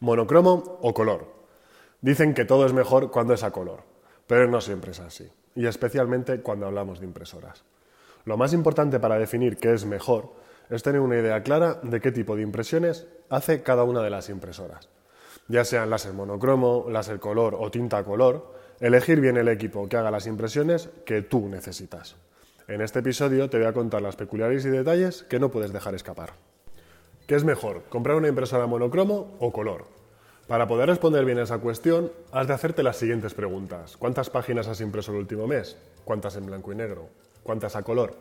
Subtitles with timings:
[0.00, 1.32] Monocromo o color.
[2.00, 3.82] Dicen que todo es mejor cuando es a color,
[4.26, 7.64] pero no siempre es así, y especialmente cuando hablamos de impresoras.
[8.24, 10.32] Lo más importante para definir qué es mejor
[10.70, 14.28] es tener una idea clara de qué tipo de impresiones hace cada una de las
[14.28, 14.88] impresoras.
[15.48, 20.10] Ya sean láser monocromo, láser color o tinta color, elegir bien el equipo que haga
[20.10, 22.16] las impresiones que tú necesitas.
[22.66, 25.94] En este episodio te voy a contar las peculiaridades y detalles que no puedes dejar
[25.94, 26.32] escapar.
[27.26, 29.86] ¿Qué es mejor, comprar una impresora monocromo o color?
[30.46, 33.96] Para poder responder bien a esa cuestión, has de hacerte las siguientes preguntas.
[33.96, 35.78] ¿Cuántas páginas has impreso el último mes?
[36.04, 37.08] ¿Cuántas en blanco y negro?
[37.42, 38.14] ¿Cuántas a color?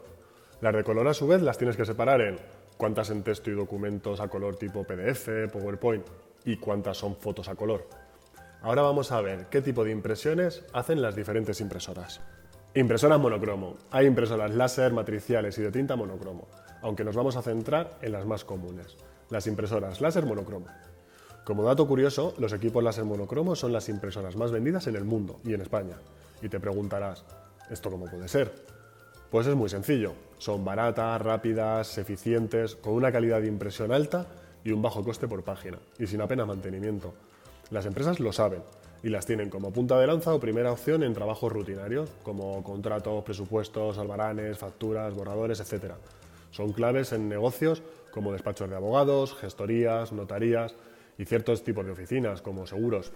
[0.61, 2.37] Las de color a su vez las tienes que separar en
[2.77, 6.07] cuántas en texto y documentos a color tipo PDF, PowerPoint
[6.45, 7.85] y cuántas son fotos a color.
[8.61, 12.21] Ahora vamos a ver qué tipo de impresiones hacen las diferentes impresoras.
[12.73, 13.75] Impresoras monocromo.
[13.91, 16.47] Hay impresoras láser, matriciales y de tinta monocromo,
[16.83, 18.97] aunque nos vamos a centrar en las más comunes,
[19.29, 20.67] las impresoras láser monocromo.
[21.43, 25.39] Como dato curioso, los equipos láser monocromo son las impresoras más vendidas en el mundo
[25.43, 25.97] y en España.
[26.41, 27.25] Y te preguntarás,
[27.69, 28.51] ¿esto cómo puede ser?
[29.31, 30.13] Pues es muy sencillo.
[30.37, 34.27] Son baratas, rápidas, eficientes, con una calidad de impresión alta
[34.63, 37.13] y un bajo coste por página, y sin apenas mantenimiento.
[37.71, 38.61] Las empresas lo saben
[39.03, 43.23] y las tienen como punta de lanza o primera opción en trabajos rutinarios, como contratos,
[43.23, 45.93] presupuestos, albaranes, facturas, borradores, etc.
[46.53, 50.75] Son claves en negocios como despachos de abogados, gestorías, notarías
[51.17, 53.11] y ciertos tipos de oficinas, como seguros.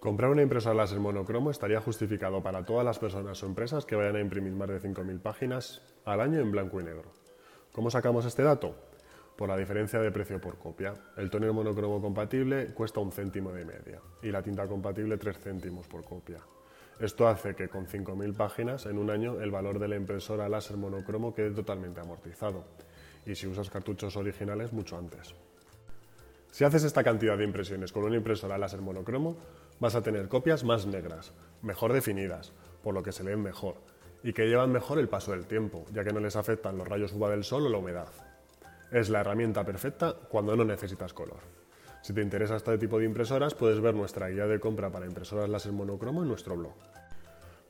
[0.00, 4.16] Comprar una impresora láser monocromo estaría justificado para todas las personas o empresas que vayan
[4.16, 7.12] a imprimir más de 5.000 páginas al año en blanco y negro.
[7.70, 8.74] ¿Cómo sacamos este dato?
[9.40, 10.92] por la diferencia de precio por copia.
[11.16, 15.86] El tóner monocromo compatible cuesta un céntimo de media y la tinta compatible tres céntimos
[15.86, 16.40] por copia.
[17.00, 20.76] Esto hace que con 5.000 páginas en un año el valor de la impresora láser
[20.76, 22.64] monocromo quede totalmente amortizado
[23.24, 25.34] y si usas cartuchos originales mucho antes.
[26.50, 29.36] Si haces esta cantidad de impresiones con una impresora láser monocromo,
[29.78, 33.76] vas a tener copias más negras, mejor definidas, por lo que se leen mejor,
[34.22, 37.14] y que llevan mejor el paso del tiempo, ya que no les afectan los rayos
[37.14, 38.08] UVA del sol o la humedad.
[38.90, 41.40] Es la herramienta perfecta cuando no necesitas color.
[42.02, 45.50] Si te interesa este tipo de impresoras, puedes ver nuestra guía de compra para impresoras
[45.50, 46.72] láser monocromo en nuestro blog.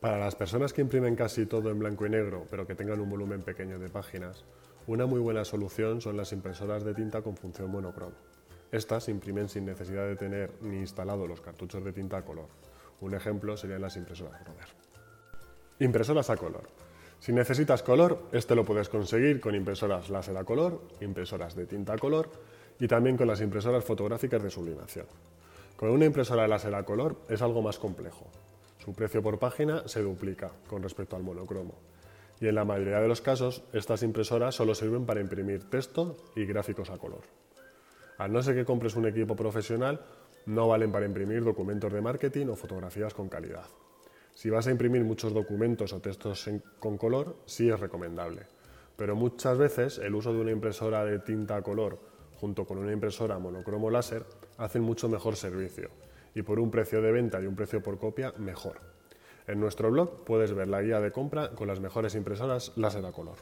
[0.00, 3.10] Para las personas que imprimen casi todo en blanco y negro, pero que tengan un
[3.10, 4.44] volumen pequeño de páginas,
[4.86, 8.14] una muy buena solución son las impresoras de tinta con función monocromo.
[8.70, 12.46] Estas imprimen sin necesidad de tener ni instalado los cartuchos de tinta a color.
[13.00, 14.68] Un ejemplo serían las impresoras Roder.
[15.80, 16.68] Impresoras a color.
[17.18, 21.94] Si necesitas color, este lo puedes conseguir con impresoras láser a color, impresoras de tinta
[21.94, 22.30] a color
[22.80, 25.06] y también con las impresoras fotográficas de sublimación.
[25.76, 28.26] Con una impresora láser a color es algo más complejo.
[28.84, 31.74] Su precio por página se duplica con respecto al monocromo.
[32.40, 36.46] Y en la mayoría de los casos, estas impresoras solo sirven para imprimir texto y
[36.46, 37.22] gráficos a color.
[38.16, 40.00] A no ser que compres un equipo profesional,
[40.46, 43.66] no valen para imprimir documentos de marketing o fotografías con calidad.
[44.34, 46.48] Si vas a imprimir muchos documentos o textos
[46.78, 48.46] con color, sí es recomendable.
[48.96, 52.09] Pero muchas veces el uso de una impresora de tinta a color
[52.40, 54.24] junto con una impresora monocromo láser
[54.56, 55.90] hacen mucho mejor servicio
[56.34, 58.78] y por un precio de venta y un precio por copia mejor.
[59.46, 63.12] En nuestro blog puedes ver la guía de compra con las mejores impresoras láser a
[63.12, 63.36] color.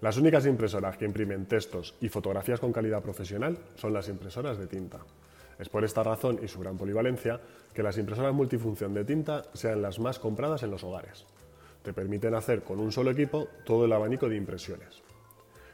[0.00, 4.66] Las únicas impresoras que imprimen textos y fotografías con calidad profesional son las impresoras de
[4.66, 4.98] tinta.
[5.58, 7.40] Es por esta razón y su gran polivalencia
[7.74, 11.26] que las impresoras multifunción de tinta sean las más compradas en los hogares.
[11.82, 15.02] Te permiten hacer con un solo equipo todo el abanico de impresiones.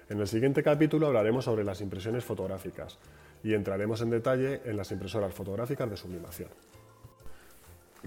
[0.08, 2.96] En el siguiente capítulo hablaremos sobre las impresiones fotográficas
[3.42, 6.48] y entraremos en detalle en las impresoras fotográficas de sublimación.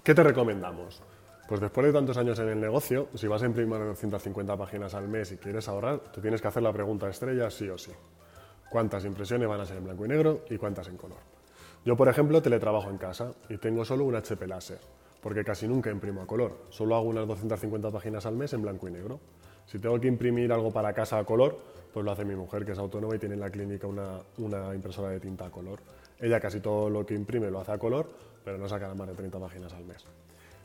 [0.02, 1.02] ¿Qué te recomendamos?
[1.50, 5.10] Pues después de tantos años en el negocio, si vas a imprimir 250 páginas al
[5.10, 7.92] mes y quieres ahorrar, te tienes que hacer la pregunta estrella sí o sí.
[8.70, 11.18] ¿Cuántas impresiones van a ser en blanco y negro y cuántas en color?
[11.84, 14.80] Yo, por ejemplo, teletrabajo en casa y tengo solo un HP láser,
[15.22, 16.66] porque casi nunca imprimo a color.
[16.70, 19.20] Solo hago unas 250 páginas al mes en blanco y negro.
[19.70, 21.58] Si tengo que imprimir algo para casa a color,
[21.94, 24.74] pues lo hace mi mujer, que es autónoma y tiene en la clínica una, una
[24.74, 25.80] impresora de tinta a color.
[26.20, 28.10] Ella casi todo lo que imprime lo hace a color,
[28.44, 30.04] pero no saca más de 30 páginas al mes.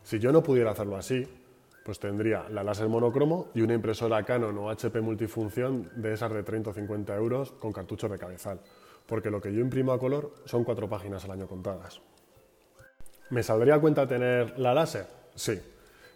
[0.02, 1.26] Si yo no pudiera hacerlo así,
[1.84, 6.42] pues tendría la láser monocromo y una impresora Canon o HP multifunción de esas de
[6.42, 8.58] 30 o 50 euros con cartuchos de cabezal
[9.06, 12.00] porque lo que yo imprimo a color son cuatro páginas al año contadas.
[13.30, 15.06] ¿Me saldría cuenta tener la láser?
[15.34, 15.60] Sí.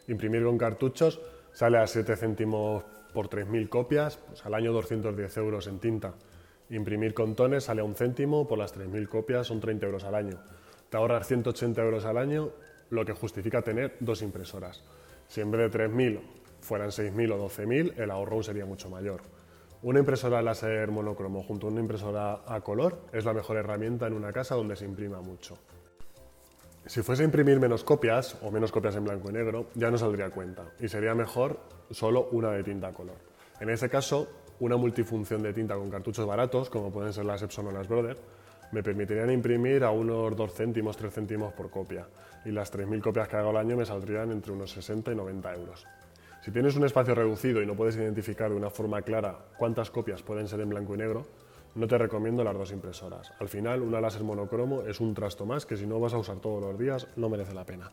[0.09, 1.21] Imprimir con cartuchos
[1.53, 6.15] sale a 7 céntimos por 3.000 copias, pues al año 210 euros en tinta.
[6.71, 10.15] Imprimir con tones sale a un céntimo por las 3.000 copias, son 30 euros al
[10.15, 10.39] año.
[10.89, 12.51] Te ahorras 180 euros al año,
[12.91, 14.83] lo que justifica tener dos impresoras.
[15.29, 16.21] Si en vez de 3.000
[16.61, 19.21] fueran 6.000 o 12.000, el ahorro sería mucho mayor.
[19.83, 24.15] Una impresora láser monocromo junto a una impresora a color es la mejor herramienta en
[24.15, 25.59] una casa donde se imprima mucho.
[26.89, 29.99] Si fuese a imprimir menos copias o menos copias en blanco y negro, ya no
[29.99, 33.17] saldría cuenta y sería mejor solo una de tinta color.
[33.61, 34.27] En ese caso,
[34.61, 38.17] una multifunción de tinta con cartuchos baratos, como pueden ser las Epson o las Brother,
[38.73, 42.09] me permitirían imprimir a unos 2 céntimos, 3 céntimos por copia
[42.47, 45.55] y las 3.000 copias que hago al año me saldrían entre unos 60 y 90
[45.57, 45.87] euros.
[46.41, 50.23] Si tienes un espacio reducido y no puedes identificar de una forma clara cuántas copias
[50.23, 51.27] pueden ser en blanco y negro,
[51.75, 53.33] no te recomiendo las dos impresoras.
[53.39, 56.37] Al final, una láser monocromo es un trasto más que si no vas a usar
[56.39, 57.91] todos los días no merece la pena.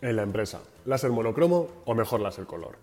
[0.00, 2.76] En la empresa, láser monocromo o mejor láser color.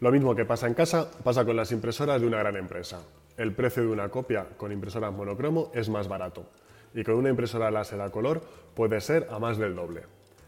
[0.00, 3.00] Lo mismo que pasa en casa, pasa con las impresoras de una gran empresa.
[3.36, 6.46] El precio de una copia con impresoras monocromo es más barato
[6.94, 8.40] y con una impresora láser a color
[8.74, 10.02] puede ser a más del doble.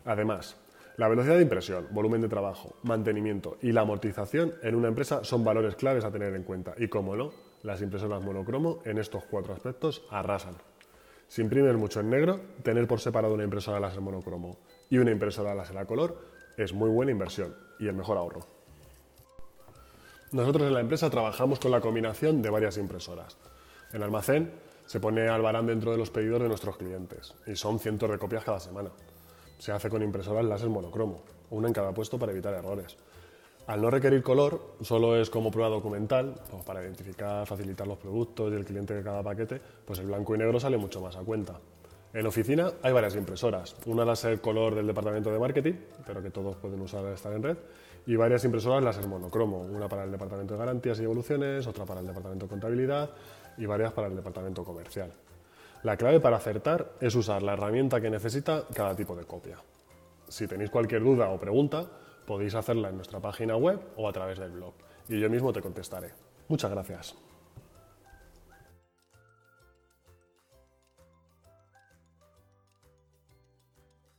[0.05, 0.57] Además,
[0.97, 5.45] la velocidad de impresión, volumen de trabajo, mantenimiento y la amortización en una empresa son
[5.45, 7.33] valores claves a tener en cuenta y, como no,
[7.63, 10.57] las impresoras monocromo en estos cuatro aspectos arrasan.
[11.29, 14.59] Si imprimes mucho en negro, tener por separado una impresora láser monocromo
[14.89, 16.21] y una impresora láser a color
[16.57, 18.41] es muy buena inversión y el mejor ahorro.
[20.33, 23.37] Nosotros en la empresa trabajamos con la combinación de varias impresoras.
[23.93, 24.53] En almacén
[24.87, 28.45] se pone Albarán dentro de los pedidos de nuestros clientes y son cientos de copias
[28.45, 28.91] cada semana
[29.61, 32.97] se hace con impresoras láser monocromo, una en cada puesto para evitar errores.
[33.71, 38.53] Al no requerir color, solo es como prueba documental, pues para identificar, facilitar los productos
[38.53, 41.21] y el cliente de cada paquete, pues el blanco y negro sale mucho más a
[41.21, 41.61] cuenta.
[42.13, 45.75] En oficina hay varias impresoras, una láser color del departamento de marketing,
[46.05, 47.57] pero que todos pueden usar al estar en red,
[48.07, 52.01] y varias impresoras láser monocromo, una para el departamento de garantías y evoluciones, otra para
[52.01, 53.11] el departamento de contabilidad
[53.57, 55.13] y varias para el departamento comercial.
[55.85, 59.59] La clave para acertar es usar la herramienta que necesita cada tipo de copia.
[60.27, 61.87] Si tenéis cualquier duda o pregunta,
[62.31, 64.73] podéis hacerla en nuestra página web o a través del blog
[65.09, 66.13] y yo mismo te contestaré.
[66.47, 67.17] Muchas gracias.